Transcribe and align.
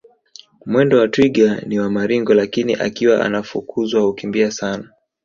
Mwendo 0.65 0.97
wa 0.99 1.07
twiga 1.07 1.61
ni 1.65 1.79
wa 1.79 1.89
maringo 1.91 2.33
lakini 2.33 2.73
akiwa 2.75 3.25
anafukuzwa 3.25 4.01
hukimbia 4.01 4.51
sana 4.51 4.89